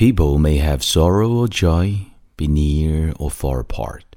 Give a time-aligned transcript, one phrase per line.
[0.00, 2.06] People may have sorrow or joy,
[2.38, 4.16] be near or far apart.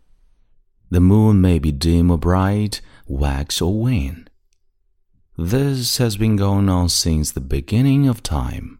[0.89, 4.29] The moon may be dim or bright, wax or wane.
[5.37, 8.79] This has been going on since the beginning of time.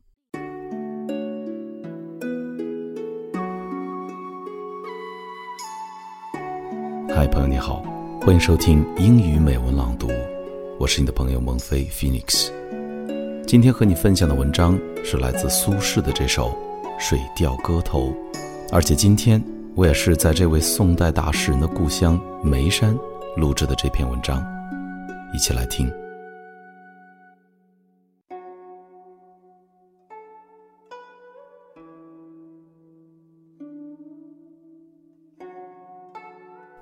[7.10, 7.84] Hi，朋友你好，
[8.22, 10.08] 欢迎收听英语美文朗读，
[10.80, 12.50] 我是你的朋友孟飞 Phoenix。
[13.46, 16.58] 今天和你分享的文章是来自苏轼的这首。
[17.03, 18.09] 水调歌头》，
[18.73, 19.43] 而且今天
[19.75, 22.97] 我也是在这位宋代大诗人的故乡眉山
[23.37, 24.45] 录制的这篇文章，
[25.33, 25.91] 一起来听。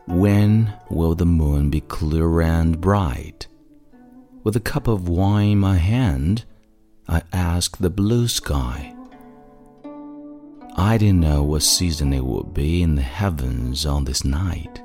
[0.09, 3.47] When will the moon be clear and bright?
[4.45, 6.45] With a cup of wine in my hand,
[7.07, 8.95] I ask the blue sky.
[10.82, 14.82] I didn't know what season it would be in the heavens on this night.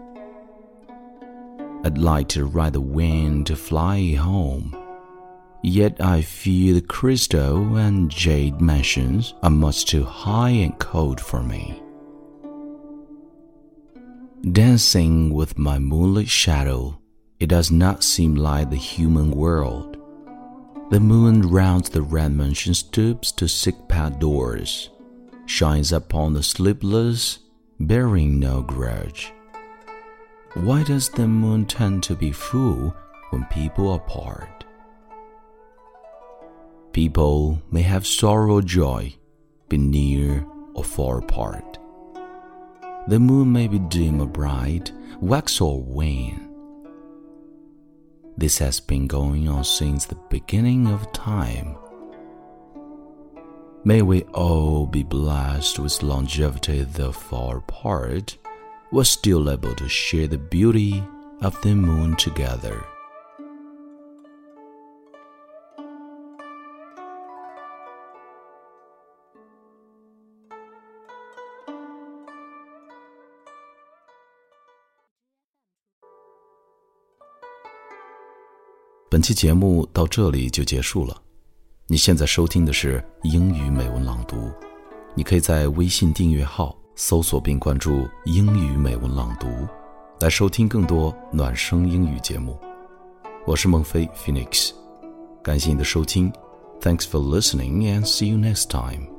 [1.85, 4.77] I'd like to ride the wind to fly home.
[5.63, 11.43] Yet I fear the crystal and jade mansions are much too high and cold for
[11.43, 11.83] me.
[14.53, 17.01] Dancing with my moonlit shadow,
[17.41, 19.97] it does not seem like the human world.
[20.91, 24.91] The moon rounds the red mansion stoops to sick pad doors,
[25.47, 27.39] shines upon the sleepless,
[27.81, 29.33] bearing no grudge.
[30.55, 32.95] Why does the moon tend to be full
[33.31, 34.65] when people are apart?
[36.93, 39.15] People may have sorrow or joy,
[39.69, 41.79] be near or far apart.
[43.09, 46.43] The moon may be dim or bright, wax or wane.
[48.39, 51.77] This has been going on since the beginning of time.
[53.87, 58.37] May we all be blessed with longevity, though far apart,
[58.91, 61.05] we're still able to share the beauty
[61.41, 62.85] of the moon together.
[79.09, 79.23] 本
[81.89, 84.51] 你现在收听的是英语美文朗读，
[85.15, 89.47] 你可以在微信订阅号搜索并关注“英语美文朗读”，
[90.19, 92.59] 来收听更多暖声英语节目。
[93.47, 94.73] 我是孟非 Phoenix，
[95.45, 96.33] 感谢你的收听
[96.81, 99.16] ，Thanks for listening and see you next time.